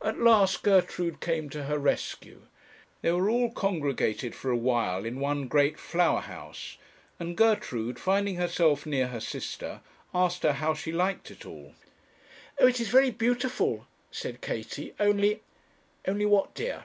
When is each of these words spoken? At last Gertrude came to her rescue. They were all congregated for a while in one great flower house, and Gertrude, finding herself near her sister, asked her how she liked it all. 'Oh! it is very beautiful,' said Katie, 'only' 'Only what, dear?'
At 0.00 0.18
last 0.18 0.62
Gertrude 0.62 1.20
came 1.20 1.50
to 1.50 1.64
her 1.64 1.78
rescue. 1.78 2.46
They 3.02 3.12
were 3.12 3.28
all 3.28 3.50
congregated 3.52 4.34
for 4.34 4.50
a 4.50 4.56
while 4.56 5.04
in 5.04 5.20
one 5.20 5.48
great 5.48 5.78
flower 5.78 6.22
house, 6.22 6.78
and 7.20 7.36
Gertrude, 7.36 7.98
finding 7.98 8.36
herself 8.36 8.86
near 8.86 9.08
her 9.08 9.20
sister, 9.20 9.82
asked 10.14 10.44
her 10.44 10.54
how 10.54 10.72
she 10.72 10.92
liked 10.92 11.30
it 11.30 11.44
all. 11.44 11.74
'Oh! 12.58 12.66
it 12.66 12.80
is 12.80 12.88
very 12.88 13.10
beautiful,' 13.10 13.86
said 14.10 14.40
Katie, 14.40 14.94
'only' 14.98 15.42
'Only 16.08 16.24
what, 16.24 16.54
dear?' 16.54 16.84